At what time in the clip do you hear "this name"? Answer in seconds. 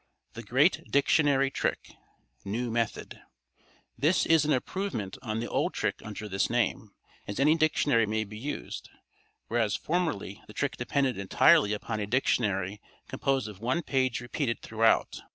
6.27-6.89